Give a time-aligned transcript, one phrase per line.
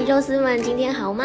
[0.00, 1.24] 肉丝们，今天好吗？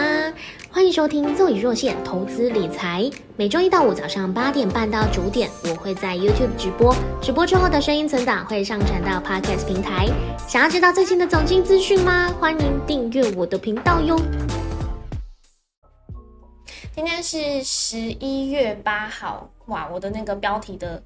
[0.69, 10.07] 欢迎收听若隐若现投资理财，每周一到五早上八点半到九点，我会在 YouTube 直播，直播之后的声音存档会上传到 Podcast 平台。
[10.47, 12.31] 想要知道最新的总经资讯吗？
[12.39, 14.19] 欢迎订阅我的频道哟。
[16.93, 21.01] 今天是十一月八号，哇，我的那个标题的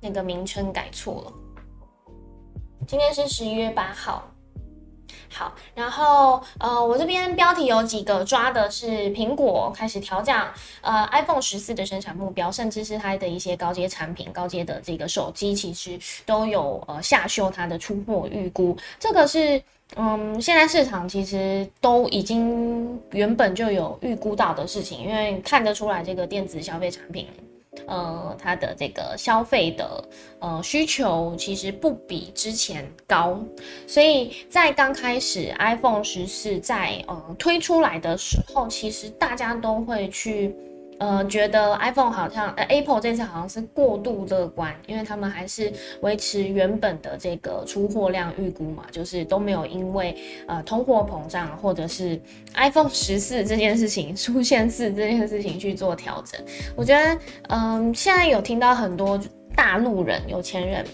[0.00, 1.32] 那个名称改错了。
[2.86, 4.28] 今天是十一月八号。
[5.32, 10.48] 好，然后呃，我这边标题有几个抓的是苹果开始调降
[10.80, 18.76] 呃 iPhone 十四的生产目标，甚至是它的一些高阶产品、高阶的这个手机，其实都有呃下修它的出货预估。
[18.98, 19.60] 这个是
[19.96, 27.28] 嗯，现在市场其实都已经原本就有预估到的事情，因为看得出来这个电子消费产品。
[27.86, 30.04] 呃，它的这个消费的
[30.38, 33.38] 呃需求其实不比之前高，
[33.86, 40.54] 所以在刚开始 iPhone 十四在呃推出来的时候，其实大家都会去。
[41.04, 50.16] 呃，觉得 iPhone 好像，呃，Apple 这次好像是过度乐观，因为他们还是维持原本的这个出货量预估嘛，就是都没有因为
[50.46, 52.18] 呃通货膨胀或者是
[52.54, 56.40] iPhone 十四这件事情出现四这件事情去做调整。
[56.74, 57.18] 我觉得，
[57.50, 59.20] 嗯，现在有听到很多
[59.54, 60.86] 大陆人、有钱人。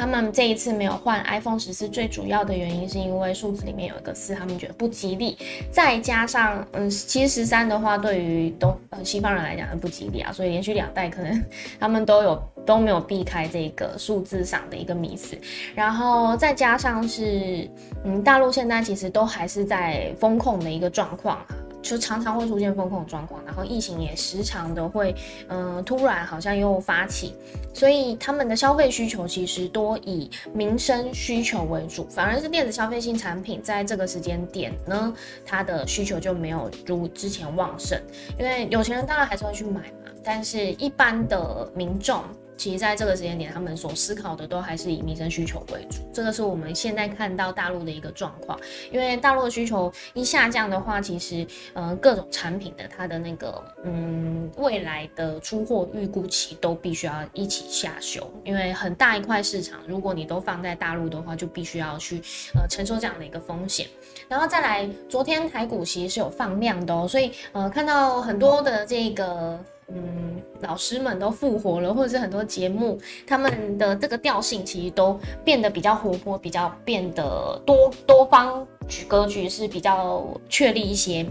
[0.00, 5.36] 他们这一次没有换 iPhone 十四，最主要的原因是因为数字里面有一个四，他们觉得不吉利。
[5.70, 11.44] 再加上，嗯，其实十三的话，对于东呃西方人来讲很不吉利啊，所以连续两代可能
[11.78, 15.36] 他们都有都没有避开这个数字上的一个迷思。
[15.74, 17.70] 然后再加上是，
[18.02, 21.44] 嗯，大陆现在其实都还是在风控的一个状况。
[21.82, 25.14] 就常常会出现风控状况，然后疫情也时常的会，
[25.48, 27.34] 嗯，突然好像又发起，
[27.74, 35.14] 所以他们的消费需求其实多以民生需求为主，反而是电子消费性产品在这个时间点呢，
[35.44, 38.00] 它的需求就没有如之前旺盛，
[38.38, 42.22] 因为有钱人当然还是会去买嘛，但是一般的民众。
[42.60, 48.60] 其实在这个时间点，他们所思考的都还是以民生需求为主，这个是我们现在看到大陆的一个状况。
[48.92, 62.20] 因为大陆的需求一下降的话，其实呃各种产品的它的那个嗯未来的出货预估期都必须要一起下修，因为很大一块市场，如果你都放在大陆的话，就必须要去
[62.54, 63.86] 呃承受这样的一个风险。
[64.28, 69.58] 然后再来，昨天台股其实是有放量的哦，所以呃看到很多的这个。
[69.92, 81.26] 嗯，老师们都复活了，或者是很多节目，他们的这个调性其实都变得比较活泼，比较变得多多方局格局是比较确立一些，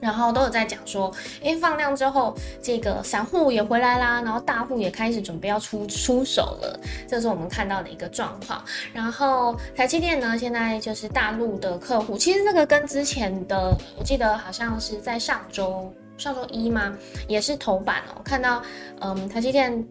[0.00, 8.60] 然后都有在讲说，因为放量之后，这个散户也回来啦，然后大户也开始准备要出出手了，这是我们看到的一个状况。
[8.92, 15.92] 然后台积电呢，现在就是大陆的客户，其实这个跟之前的，我记得好像是在上周。
[16.18, 16.96] 上周一吗？
[17.28, 18.20] 也是头版哦。
[18.24, 18.62] 看到，
[19.00, 19.84] 嗯，台积电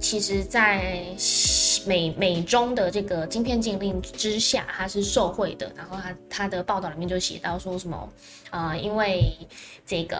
[0.00, 1.04] 其实在
[1.86, 5.70] 美美中的这个晶片禁令之下，它是受惠的。
[5.76, 8.08] 然后它它的报道里面就写到说什么，
[8.50, 9.36] 啊，因为
[9.84, 10.18] 这个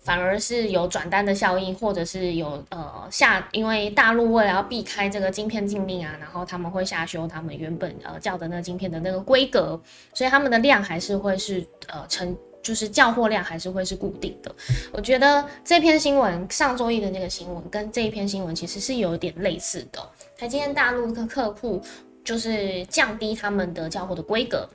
[0.00, 9.80] 反而是有转单的效应，或者是有呃下，因为大陆为了要避开这个晶片禁令啊，然后他们会下修他们原本呃叫的那个晶片的那个规格，
[10.12, 12.36] 所以他们的量还是会是呃成。
[12.62, 14.54] 就是叫货量还是会是固定的，
[14.92, 20.00] 我觉得这篇新闻上周一的那个新闻跟这一篇新闻其实是有点类似的。
[20.38, 21.82] 台积电大陆的客户
[22.24, 24.68] 就是降低他们的叫货的规格，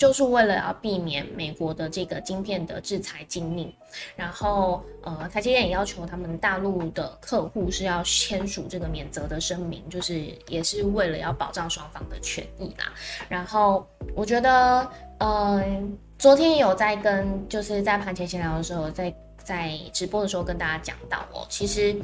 [0.00, 3.72] 就是为了要避免美国的这个晶片的制裁禁令。
[4.16, 12.92] 然后呃，台积电也要求他们大陆的客户是要签署这个免责的声明，就是也是为了要保障双方的权益啦。
[13.28, 15.96] 然后我觉得嗯。
[16.20, 19.10] 昨天有在跟，就是在盘前闲聊的时候，在
[19.42, 21.96] 在直播的时候跟大家讲到哦，其实，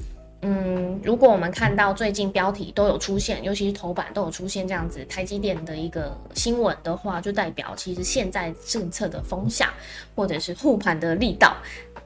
[0.42, 9.68] 嗯，如果我们看到最近标题都有出现，尤其是头版都有出现这样子台积电的一个新闻的话，就代表其实现在政策的风向，
[10.14, 11.56] 或者是护盘的力道，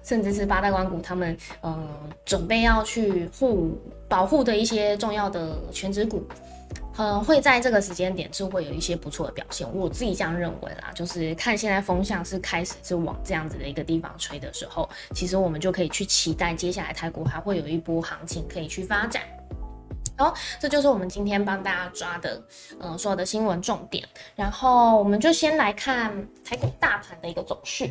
[0.02, 1.88] 甚至是八大关股他们，嗯，
[2.24, 3.76] 准备要去护
[4.08, 6.24] 保护的一些重要的全职股。
[6.98, 10.90] 嗯，会在这个时间点是会有一些不错的表现，我自己这样认为啦。
[10.94, 19.22] 就是看现在风向是开始是往这样子的一个地方吹的时候，其实我们就可以去期待接下来台股还会有一波行情可以去发展。
[20.18, 22.42] 好，这就是我们今天帮大家抓的，
[22.80, 24.06] 嗯，所有的新闻重点。
[24.36, 26.12] 然后我们就先来看
[26.44, 27.90] 台股大盘的一个走势。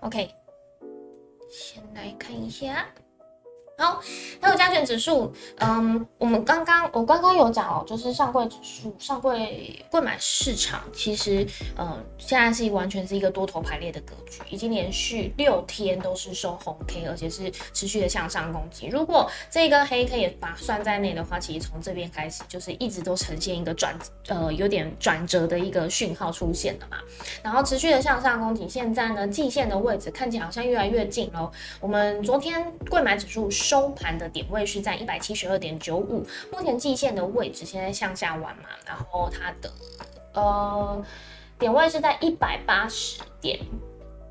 [0.00, 0.30] OK，
[1.50, 2.88] 先来看一下。
[3.80, 3.98] 好，
[4.42, 11.46] 还有加权指数，嗯，我们刚刚我刚刚有讲哦，就是上柜指数、上柜柜买市场，其实，
[11.78, 18.88] 嗯，现在是完全是一个多头排列的格局，已经连续六天都是收红 K，而且是持续的向上攻击。
[18.88, 23.98] 如果这根黑 K 也把算在内的话，其实从这边开始就是一直都呈现一个转，
[24.28, 26.98] 呃，有点转折的一个讯号出现了嘛。
[27.42, 31.50] 然后持续的向上攻击，现在呢，季线的位置看起来好像越来越近喽。
[31.80, 33.50] 我们昨天柜买指数。
[33.70, 39.72] 收盘的点位是在一百七十二点九五，目前季线的位置现在向下弯嘛，然后它的
[40.34, 41.04] 呃
[41.56, 43.60] 点位是在一百八十点，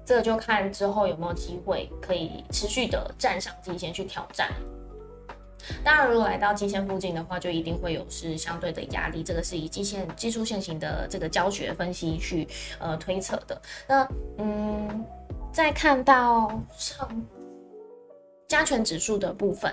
[0.06, 4.52] 这个就看之后有没有机会可以持续的站上季线去挑战。
[5.86, 12.46] 当然，如果来到季线附近的话，就一定会有是相对的压力，这个是以季线技术线型的这个教学分析去
[12.78, 13.62] 呃推测的。
[13.88, 14.06] 那
[14.38, 15.06] 嗯，
[15.54, 17.10] 再看到上。
[18.50, 19.72] 加权指数的部分，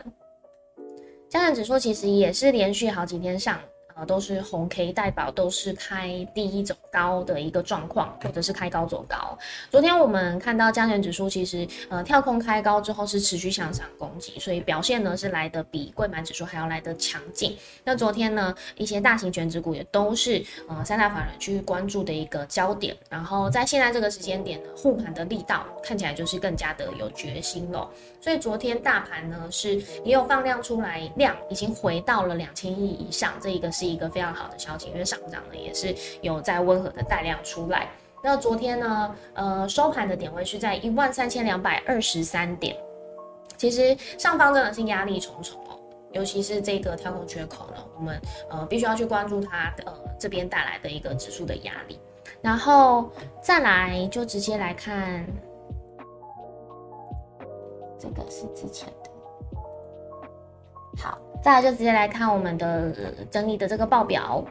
[1.31, 3.59] 加权指数其实也是连续好几天上。
[3.97, 9.39] 呃，都是红 K 代表都是开第一走高的一个状况，或者是开高走高。
[9.71, 17.57] 昨天我们看到加权指数其实呃跳空开高之后是持续向上攻击，所以表现呢是来的比贵满指数还要来的强劲。
[17.85, 22.95] 那昨天呢一些大型全指股也都是呃三大法人去关注的一个焦点。
[23.09, 27.89] 然后在现在这个时间点呢护盘的力道看起来就是更加的有决心了。
[28.21, 33.86] 所以昨天大盘呢是也有放量出来，量已经回到了两千亿以上，这一个是。
[33.87, 37.89] 一个非常好的消息，因为上涨呢也是有在温和的带量出来。
[38.23, 42.77] 那昨天呢，呃，收盘的点位是在一万三千两百二十三点。
[43.57, 45.79] 其实上方真的是压力重重哦，
[46.13, 51.99] 尤其是这个跳空缺口呢，我们呃必须要去关注它呃这边带来的一个指数的压力。
[52.43, 53.11] 然后
[53.41, 55.25] 再来就直接来看，
[57.99, 59.11] 这个是之前的。
[60.99, 62.93] 好，再来就直接来看我们的
[63.31, 64.45] 整理的这个报表。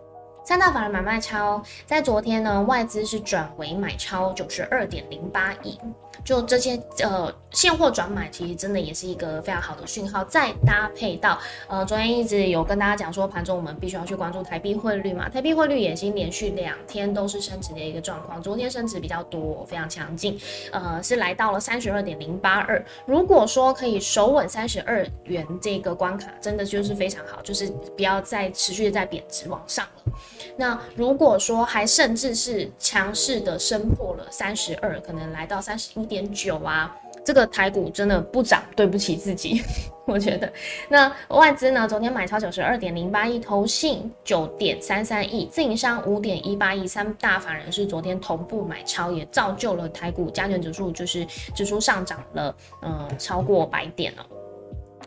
[0.45, 5.79] 三大法人买卖超，在昨天呢，外资是转为买超九十二点零八亿。
[6.23, 10.23] 就这些呃现货转买，其实真的也是一个非常好的讯号。
[10.23, 11.37] 再搭配到
[11.67, 20.39] 呃昨天一直有跟大家讲说，盘中我们必须要去关注台币汇率嘛，台币汇率也已经连续两天都是升值的一个状况，昨天升值比较多，非常强劲，
[20.71, 22.83] 呃是来到了三十二点零八二。
[23.05, 30.13] 如果说可以守稳三十二元这个关卡，真的就是非常好，就是不要再持续的在贬值往上了。
[30.57, 39.61] 那如果说还甚至是强势的升破了三十二，可能来到三十一点九啊，这个台股真的不涨，对不起自己，
[40.05, 40.51] 我觉得。
[40.89, 54.25] 那外资呢，昨天买超九十二点零八亿，投信九点三三亿，自营商五点一八亿，三大法人是昨天同步买超，也造就了台股加权指数就是指数上涨了，嗯，超过百点了。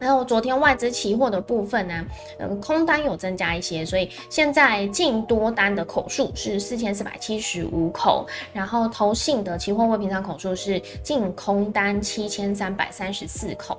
[0.01, 2.05] 然后昨天外资期货的部分呢，
[2.39, 13.77] 嗯，空单有增加一些，所以现在净多单的口数是四千四百七十五口，然后投信的期货未平仓口数是净空单七千三百三十四口。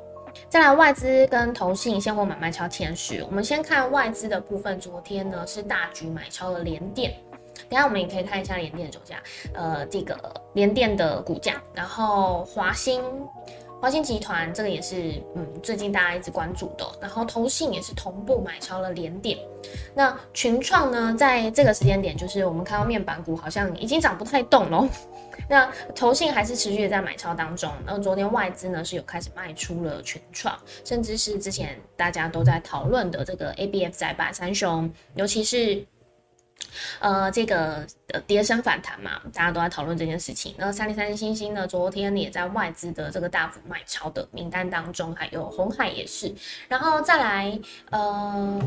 [0.48, 7.14] 再来外资跟投信现货买卖超前十，我们先看外资的部分，昨天呢是大举买超了联电，
[7.70, 9.18] 等下我们也可以看一下联电的走价，
[9.54, 10.18] 呃，这个
[10.54, 13.02] 联电的股价，然后华兴。
[13.82, 16.86] 华兴集团这个也是，嗯，最近大家一直关注的。
[17.00, 19.40] 然后投信也是同步买超了连点。
[19.96, 24.86] 那群创呢，在这个时间点，就是我们看到面板股好像已经涨不太动了。
[25.48, 27.72] 那投信还是持续的在买超当中。
[27.86, 35.86] 然后昨天外资呢是有开始卖出了群创，甚至是之前大家都在讨论的这个 A B F 窄板三雄，尤其是。
[37.00, 40.54] 呃，这个呃跌升反弹嘛，大家都在讨论这件事情。
[40.58, 46.34] 那三零三星星呢，昨天也在外资的这个大幅买超的名单当中，还有红海也是。
[46.68, 47.60] 然后再来，
[47.92, 48.62] 呃，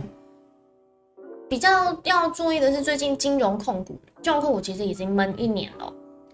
[1.48, 5.91] 比较要注意的是，最近金融控股，金融控股其实已经闷一年了。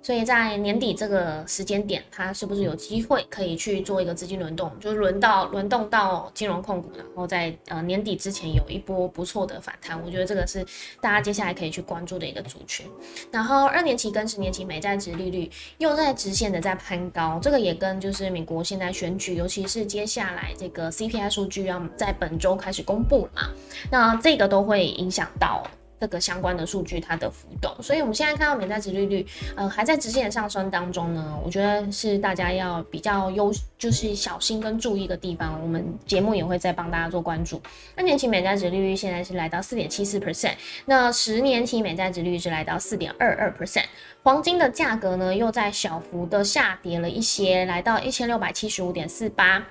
[0.08, 10.02] 所以在年底这个时间点，它是不是有机会可以去做一个资金轮动，就是轮到轮动到金融控股，然后在呃年底之前有一波不错的反弹？
[10.02, 10.64] 我觉得这个是
[11.02, 12.86] 大家接下来可以去关注的一个族群。
[13.30, 23.42] 然后二年期跟十年期美债值利率又在直线的在攀高，这个也跟就是美国现在选举，尤其是接下来这个 CPI 数据要在本周开始公布嘛，
[23.90, 25.62] 那这个都会影响到。
[26.00, 29.26] 这个相关的数据它的浮动，所以我们现在看到美债值利率，
[29.56, 31.38] 呃，还在直线上升当中呢。
[31.44, 35.60] 我觉得是大家要比较优，就是小心跟注意的地方。
[35.62, 37.60] 我们节目也会再帮大家做关注。
[37.96, 40.54] 二年期美债值利率现在是来到四点七四 percent，
[40.86, 43.86] 那十年期美债值利率是来到四点二二 percent。
[44.22, 49.64] 黄金的价格呢，又在小幅的下跌了一些，来到一千六百七十五点四八。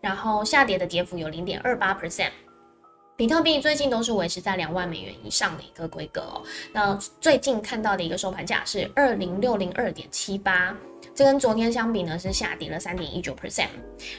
[0.00, 2.30] 然后下跌的跌幅有零点二八 percent。
[3.22, 6.42] 比特币最近都是维持在两万美元以上的一个规格哦。
[6.72, 10.76] 那最近看到的一个收盘价是二零六零二点七八。
[11.14, 13.68] 这跟昨天相比呢，是下跌了三点一九 percent。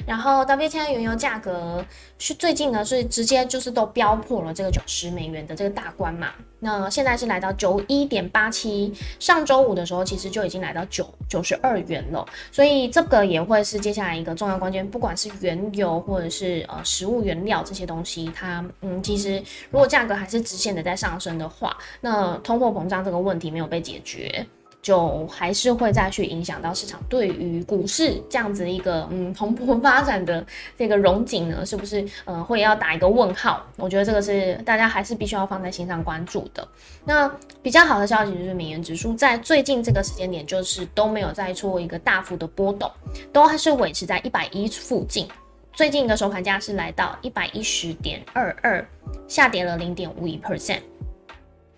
[0.06, 1.84] 然后 WTI 原油价格
[2.20, 6.32] 是最近呢是直接就是都飙破了这个九十美元的这个大关嘛。
[6.60, 12.26] 那现在是来到九一点八七，上周五的时候其实就已经来到九九十二元了。
[12.52, 24.46] 所以这个也会是接下来一个重要关键，不管是原油或者是呃食物原料这些东西，它嗯其实如果价格还是直线的在上升的话，那通货膨胀这个问题没有被解决。
[24.84, 30.46] 就还是会再去影响到市场对于股市这样子一个嗯蓬勃发展的
[30.78, 33.66] 这个融景呢，是不是呃会要打一个问号？
[33.78, 36.68] 我觉得这个是大家还是必须要放在心上关注的。
[37.06, 42.92] 那比较好的消息就是美元指数在最近这个时间点就是都没有再出一个大幅的波动，
[43.32, 45.26] 都还是维持在一百一附近。
[45.72, 48.86] 最近的收盘价是来到一百一十点二二，
[49.28, 50.82] 下跌了零点五一 percent。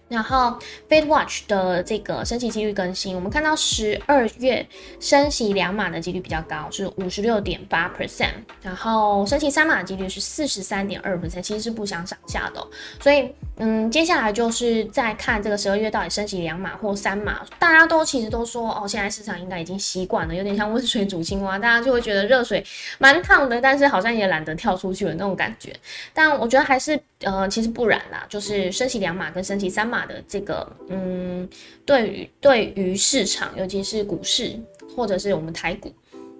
[0.07, 0.55] 然后
[0.87, 4.65] ，Fed Watch 的这个升息几率更新，我们看到十二月
[4.99, 12.65] 升息两码的几率比较高，是五十六点八 percent，然后升息三码的几率是四十三点二 percent，其实是不相上下的。
[13.01, 22.63] 所以，嗯，接下来就是在看这个十二月到底升息两码或三码，大家都其实都说，哦，现在市场应该已经习惯了，有点像温水煮青蛙，大家就会觉得热水
[22.99, 25.75] 蛮烫的，但是好像也懒得跳出去了那种感觉。
[26.13, 30.05] 但我觉得还是，呃，其实不然啦，就是升息两码跟升息三码。
[30.05, 31.47] 的这个，嗯，
[31.85, 34.59] 对于对于市场，尤其是股市
[34.95, 35.91] 或者是我们台股，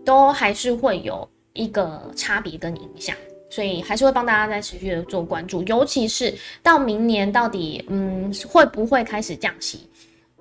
[0.04, 3.16] 都还是会有一个差别跟影响，
[3.50, 9.90] 所以还是会帮大家在持续的做关注，尤其是到明年到底，嗯，会不会开始降息，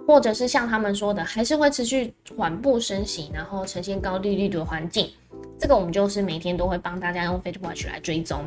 [0.06, 5.10] 或者是像他们说的，还是会持续缓步升息，然后呈现高利率的环境，
[5.58, 8.44] 这个我们就是每天都会帮大家用 f a c e b o Watch 来追踪。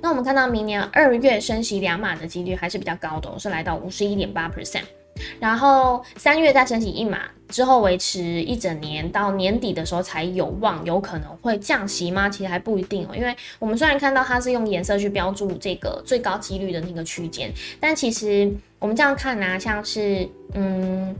[0.00, 4.82] 那我们看到明年二月升息两码的几率还是比较高的，是来到五十一点八 percent。
[5.40, 12.28] 然后三月再升息一码之后，维持一整年到年底的时候才有望有可能会降息吗？
[12.28, 17.50] 其实还不一定哦，因为我们虽然看到它是用颜色去标注这个最高几率的那个区间，
[17.80, 21.14] 但其实我们这样看呢，像是嗯。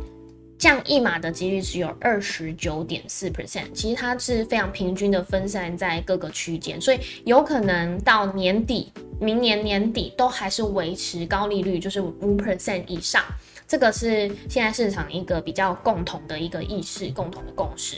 [0.59, 13.23] 降一码的几率只有二十九点四 percent，其实它是非常平均的分散在各个区间，所以有可能到年底，明年年底都还是维持高利率，就是五 percent 以上。
[13.69, 17.97] 这个是现在市场一个比较共同的一个意识，共同的共识。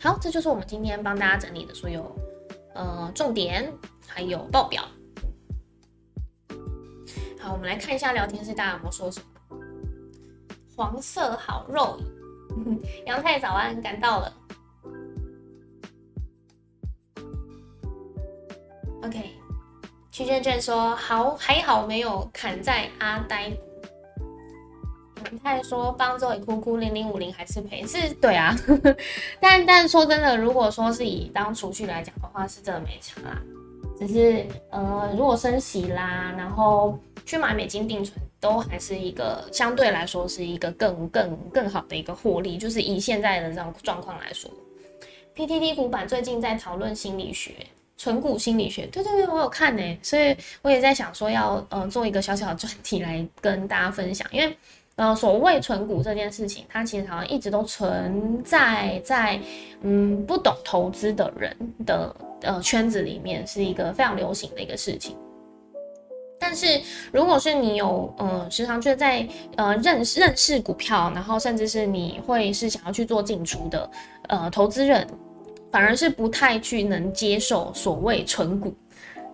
[0.00, 2.16] 好，这就是我们今天帮大家整理的所有
[2.74, 3.72] 呃重点，
[4.06, 4.82] 还有报表。
[7.38, 9.26] 好，我们来看一下聊天室大家有没有说什么。
[10.80, 11.98] 黄色好肉，
[13.04, 14.32] 杨太早安，赶到了。
[19.02, 19.30] OK，
[20.10, 23.52] 曲卷卷说好，还好没有砍在阿呆。
[25.26, 28.56] 杨太说帮周也哭哭，零零五零还是赔，是对啊。
[29.38, 33.38] 但但说真的，如果说是以当储蓄来讲的话，是真的没差啦。
[33.98, 38.18] 只是呃，如果升息啦，然后去买美金定存。
[38.40, 44.50] 都还是一个相对来说是一个更更更好的一个获利，就是以现在的这种状况来说
[45.36, 47.52] ，PTT 股板最近在讨论心理学，
[47.98, 54.56] 纯股心理学，对对对，我有看呢，所以我也在想说要呃做一个小小的专题来跟大家分享，因为
[54.96, 59.38] 呃所谓纯股这件事情，它其实好像一直都存在在
[59.82, 61.54] 嗯不懂投资的人
[61.84, 65.14] 的呃圈子里面，是一个非常流行的一个事情。
[66.42, 66.80] 但是，
[67.12, 73.90] 如果是你有呃时常就在呃认识认识股票，然后甚至是你会是想要去做进出的
[74.28, 75.06] 呃投资人，
[75.70, 78.74] 反而是不太去能接受所谓纯股，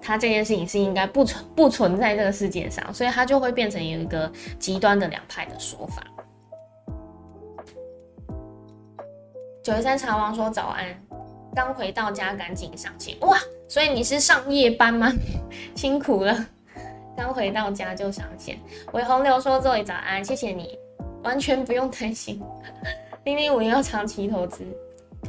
[0.02, 6.02] 它这件事情是应该不存不存在这个世界上，所以它就会变成有一个极端的两派的说法。
[9.62, 10.84] 九十三茶王说早安，
[11.54, 15.12] 刚回到家赶紧上线哇，所以你是上夜班吗？
[15.76, 16.46] 辛苦了。
[17.16, 18.58] 刚回到家就上线，
[18.92, 20.78] 韦洪流说：“各位早安，谢谢你，
[21.22, 22.40] 完全不用担心。
[23.24, 24.64] 零零五零要长期投资，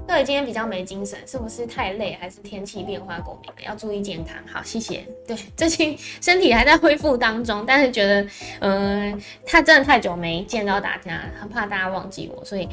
[0.06, 3.66] 各位今天比较没精神，是不是太累，还是天气变化过敏？
[3.66, 4.36] 要注意健康。
[4.46, 5.08] 好，谢谢。
[5.26, 8.28] 对， 最近身体还在恢复当中，但是觉得，
[8.60, 12.68] 嗯，他真的太久没见到大家，很怕大家忘记我，所以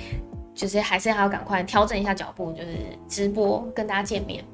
[0.55, 2.77] 就是还是要赶快调整一下脚步，就是
[3.09, 4.45] 直播跟大家见面。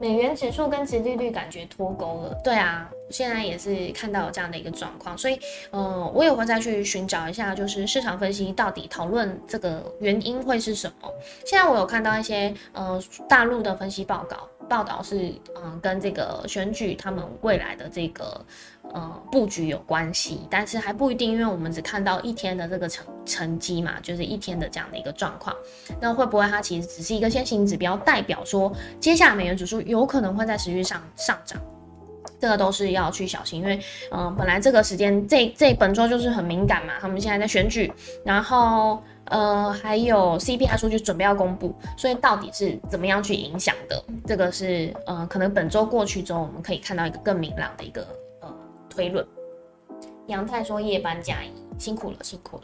[0.00, 5.38] 美元指数跟殖利率感觉脱钩了，对啊。”现在也是看到这样的一个状况，所以，
[5.70, 11.08] 嗯，我也会再去寻找一下，就是市场分析到底讨论这个原因会是什么。
[11.44, 18.44] 现在我有看到一些，呃，大陆的分析报告，报道是嗯跟这个选举他们未来的这个
[18.94, 25.54] 呃布局有关系，但是还不一定，因为我们只看到一天的这个成成绩嘛，就是一天的这样的一个状况。
[26.00, 31.60] 那会不会它其实只是一个先行指标，代表说接下来美元指数有可能会在持续上上涨？
[32.38, 37.92] 这个都是要去小心，因为嗯本来这个时间这这本周就是很敏感嘛，他们现在在选举，
[38.24, 39.02] 然后。
[39.28, 44.00] 呃，还有 CPI 数据准备要公布，所以到底是怎么样去影响的？
[44.24, 48.06] 这个是呃，可能本周过去之后，我们可以看到一个更明朗的一个
[48.96, 49.24] 推论。
[50.26, 52.62] 杨太说夜班加一，辛苦了，辛苦了。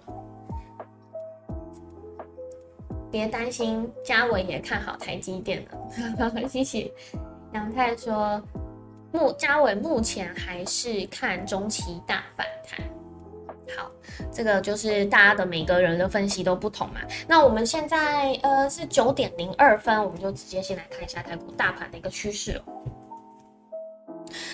[3.10, 6.90] 别担心，嘉伟也看好台积电了， 谢谢。
[7.52, 8.42] 杨太说，
[9.12, 12.80] 目嘉伟目前还是看中期大反弹。
[13.76, 13.90] 好，
[14.32, 17.00] 这个就是大家的每个人的分析都不同嘛。
[17.28, 22.62] 那我们现在呃是九点零二分，我们就直接先来看一下台股大盘的一个趋势哦。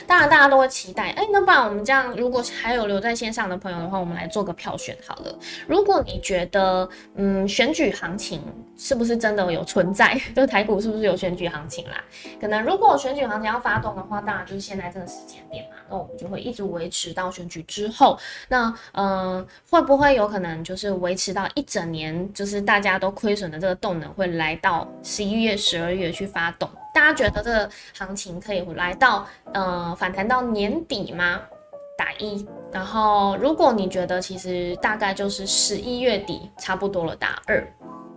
[0.06, 1.10] 当然，大家都会期待。
[1.10, 5.38] 哎，那不然我们这样，如果还有留在线上的朋友的话，我们来做个票选好了。
[5.66, 8.42] 如果你觉得，嗯，选举行情
[8.76, 10.20] 是不是真的有存在？
[10.34, 12.02] 就台股是不是有选举行情啦？
[12.40, 15.76] 可能如果选举行情要发动的话，当然就是现在这个时间点嘛。
[15.90, 18.18] 那我们就会一直维持到选举之后。
[18.48, 22.32] 那，嗯，会不会有可能就是维持到一整年？
[22.32, 26.68] 就是大家都亏损的这个动能会来到十一月、十二月去发动？
[26.98, 29.24] 大家觉得这个行情可以来到，
[29.54, 31.40] 呃，反弹到年底吗？
[31.96, 32.44] 打一。
[32.72, 37.64] 然后，如果你觉得其实大概就是十一月底差不多了，打二。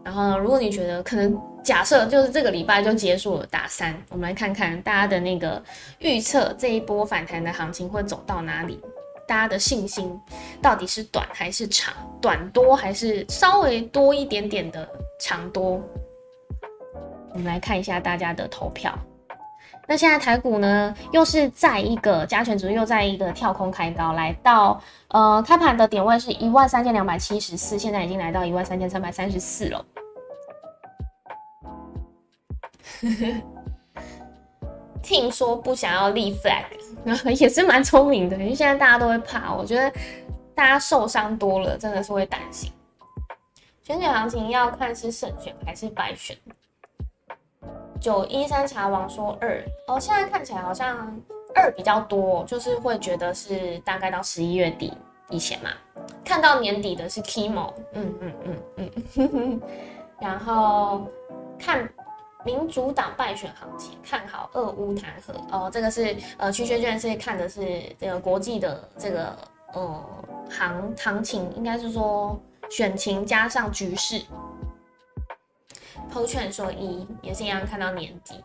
[0.03, 3.95] 然后，如果你觉得可能假设就是这个礼拜就结束了，打三。
[4.09, 5.61] 我们来看看大家的那个
[5.99, 8.81] 预测，这一波反弹的行情会走到哪里？
[9.27, 10.19] 大家的信心
[10.59, 11.93] 到底是短还是长？
[12.19, 15.79] 短多还是稍微多一点点的长多？
[17.33, 18.97] 我们来看一下大家的投票。
[19.87, 29.85] 那现在台股呢，又是在一个加权指数又在一个跳空开高，来到呃开盘的点位是一万三千两百七十四，现在已经来到一万三千三百三十四了。
[35.01, 36.63] 听说不想要立 flag，
[37.41, 39.91] 也是蛮聪明的，因为现在大家都会怕，我觉得
[40.53, 42.71] 大家受伤多了，真的是会担心。
[43.81, 46.37] 选举行情要看是胜选还是败选。
[48.01, 51.15] 九一三茶王说二哦，现在看起来好像
[51.53, 54.91] 二比较多，就是会觉得是大概到十一月底
[55.29, 55.69] 以前嘛。
[56.25, 58.33] 看到年底的是 Kimo，嗯嗯
[58.75, 59.61] 嗯嗯，
[60.19, 61.05] 然后
[61.59, 61.87] 看
[62.43, 69.37] 民主党败选行情，看好俄乌弹劾哦，这个是呃曲学卷是看的是这个国际的这个
[69.73, 70.03] 呃
[70.49, 74.23] 行行情，应该是说选情加上局势。
[76.09, 78.43] 抛券说一也是一样，看到年底，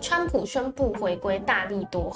[0.00, 2.14] 川普宣布回归大力多，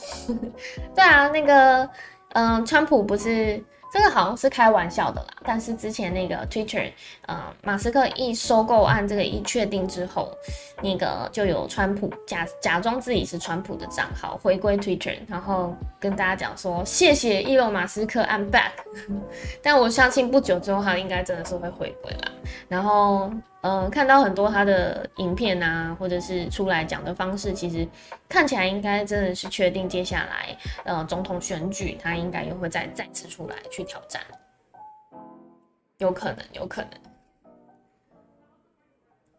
[0.94, 1.88] 对啊，那个
[2.30, 3.62] 嗯，川普不是。
[3.92, 6.92] 这个好像是开玩笑的啦，但是之前那个 Twitter，
[7.26, 10.36] 呃，马斯克一收购案这个一确定之后，
[10.82, 18.72] 那个就有川普假假装自己是川普的账号回归 Twitter，然后跟大家讲说谢谢伊隆马斯克，I'm back。
[19.62, 22.32] 但我相信不久之后他应该真的是会回归啦。
[22.68, 23.30] 然后，
[23.66, 27.84] 嗯，看到很多他的影片啊，或者是出来讲的方式，其实
[28.28, 34.22] 看起来应该真的是确定接下来，呃，总统选举他应该又会再再次出来去挑战，
[35.98, 36.90] 有可能，有可能。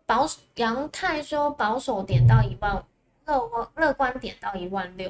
[0.06, 2.84] 保杨泰说保守点到一万，
[3.26, 5.10] 乐观乐观点到一万六。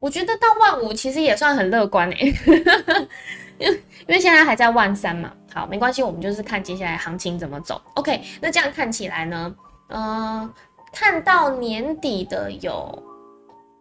[0.00, 2.34] 我觉得到万五其实也算很乐观诶，
[3.58, 5.30] 因为因为现在还在万三嘛。
[5.52, 7.80] 好，没关系，我们就是看接下来行情怎么走。
[7.94, 9.54] OK，那这样看起来呢，
[9.88, 10.50] 嗯，
[10.92, 13.02] 看到年底的有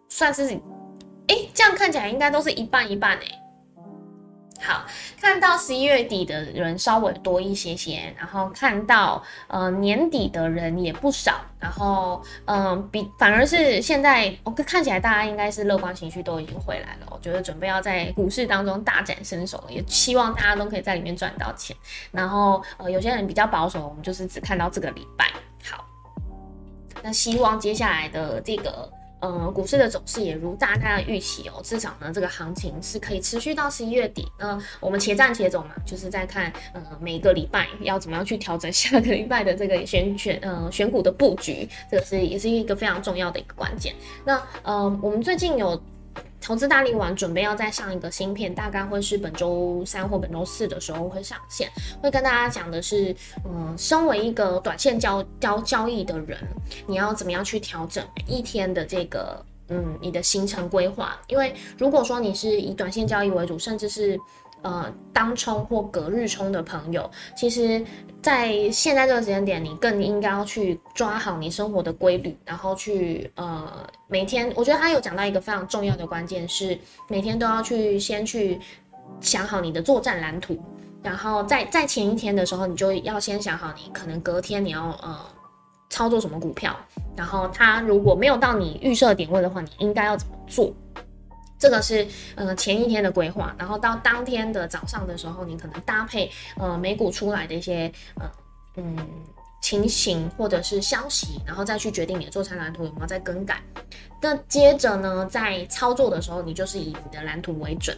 [0.10, 0.53] 算是，
[1.27, 3.25] 哎，这样看起来应该都是一半一半诶。
[4.61, 4.85] 好，
[5.21, 21.75] 看到十一月底的人稍微多一些些，然后看到呃年底的人也不少，然后嗯比反而是现在我看起来大家应该是乐观情绪都已经回来了，我觉得准备要在股市当中大展身手了，也希望大家都可以在里面赚到钱。
[22.11, 25.25] 然后呃有些人比较保守，我们就是只看到这个礼拜。
[25.63, 25.85] 好，
[27.01, 28.91] 那希望接下来的这个。
[29.19, 34.25] 呃，股市的走势也如大家的预期哦，至少呢，这个行情是可以持续到十一月底。
[34.38, 43.93] 那我们且战且走嘛，就是在看呃每个礼拜要怎么样去调整下个礼拜的这个选选呃选股的布局，这个是也是一个非常重要的一个关键。
[44.25, 45.82] 那呃，我们最近有
[46.41, 51.69] 投资大力丸准备要再上一个芯片，大概会是本周三或本周四的时候会上线，
[52.02, 56.38] 会跟大家讲的是，嗯，身为一个短线交交交易的人，
[56.88, 61.19] 你要怎么样去调整一天的这个，嗯，你的行程规划？
[61.28, 64.17] 因为如果说你是以短线交易为主，甚至是
[64.61, 67.83] 呃，当冲或隔日冲的朋友，其实，
[68.21, 78.59] 在现在这个时间点，你更应该要去抓好你生活的规律，然后去呃，每天，我觉得他有讲到一个非常重要的关键，是每天都要去先去
[79.21, 80.61] 想好你的作战蓝图，
[81.01, 85.17] 然后在在前一天的时候，你就要先想好你可能隔天你要呃
[85.89, 86.75] 操作什么股票，
[87.15, 90.73] 然后它如果没有到你预设点位的话，你应该要怎么做？
[91.59, 98.31] 这个是呃前一天的规划，然后到当天的早上的时候，你可能搭配呃美股出来的一些呃
[98.77, 98.97] 嗯
[99.61, 103.61] 情形或者是消息，然后再去决定你的做餐蓝图有没有再更改。
[104.21, 107.95] 那接着呢，在操作的时候，你就是以你的蓝图为准。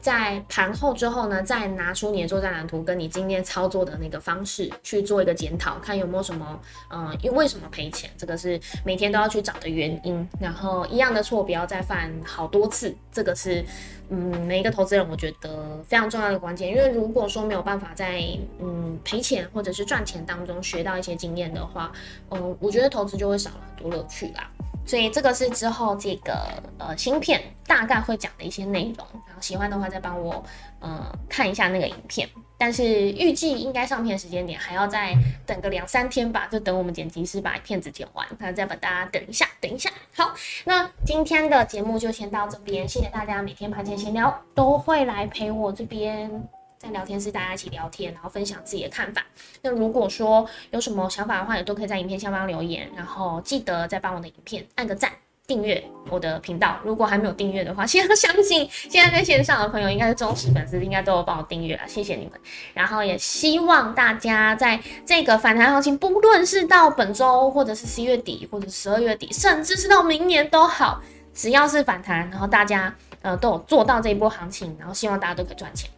[0.00, 10.28] 在盘后之后呢，再拿出你的作战蓝图，跟你今天操作的那个方式去做一个检讨，看有没有什么，嗯，因为什么赔钱，这个是每天都要去找的原因。
[10.40, 13.64] 然后一样的错不要再犯好多次，这个是，
[14.08, 16.68] 嗯，每一个投资人我觉得非常重要的关键。
[16.68, 18.20] 因为如果说没有办法在
[18.60, 21.92] 嗯赔钱或者是赚钱当中学到一些经验的话，
[22.30, 24.50] 嗯，我觉得投资就会少了很多乐趣啦。
[24.86, 30.42] 所以这个是之后这个呃芯片大概会讲的一些内容，然后喜欢的话再帮我
[30.80, 32.28] 呃看一下那个影片。
[32.58, 39.90] 但是预计应该上片时间点还要再等个两三天吧，就等我们剪辑师把片子剪完，那再把大家等一下，等一下。
[40.14, 40.32] 好，
[40.64, 46.48] 那今天的节目就先到这边，谢谢大家每天盘前闲聊都会来陪我这边。
[46.78, 49.24] 在聊天室大家一起聊天，然后分享自己的看法。
[49.62, 52.90] 那如果说有什么想法的话，也都可以在影片下方留言。
[52.94, 55.10] 然后记得再帮我的影片按个赞，
[55.46, 56.78] 订阅我的频道。
[56.84, 62.38] 如果还没有订阅的话，先要相信 现在在线上的朋友应该是忠实粉丝，应该都有帮我订阅了，谢谢你们。
[62.74, 71.00] 然后也希望大家在这个反弹行情，不论是到本周，或者是十一月底，或者十二月底，甚至是到明年都好，
[71.32, 75.90] 只要是反弹，然后大家呃都有做到这一波行情，然后希望大家都可以赚钱。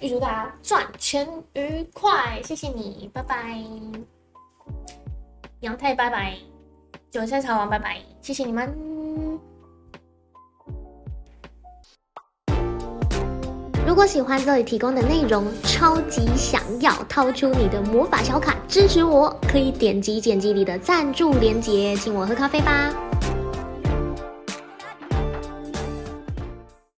[0.00, 3.62] 预祝大家赚钱愉快，谢谢你，拜拜。
[5.60, 6.36] 杨太拜拜，
[7.10, 8.72] 韭菜茶王拜拜，谢谢你们。
[13.84, 22.94] 如果喜欢这里提供的内容，超级想要掏出你的魔法小卡支持我，可以点击剪辑里的赞助链接，请我喝咖啡吧。